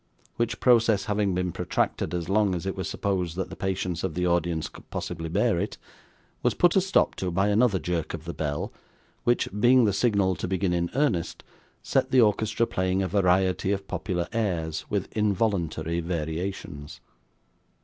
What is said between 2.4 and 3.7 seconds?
as it was supposed that the